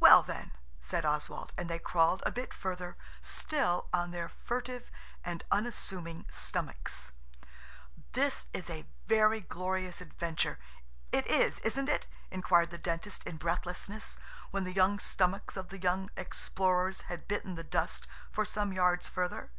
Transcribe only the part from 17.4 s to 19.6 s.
the dust for some yards further.